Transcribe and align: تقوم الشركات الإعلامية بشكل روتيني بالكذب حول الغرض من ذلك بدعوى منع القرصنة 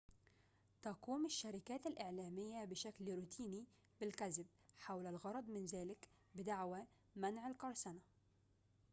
تقوم 0.81 1.25
الشركات 1.25 1.87
الإعلامية 1.87 2.65
بشكل 2.65 3.15
روتيني 3.15 3.63
بالكذب 3.99 4.45
حول 4.79 5.07
الغرض 5.07 5.49
من 5.49 5.65
ذلك 5.65 6.09
بدعوى 6.35 6.85
منع 7.15 7.47
القرصنة 7.47 7.99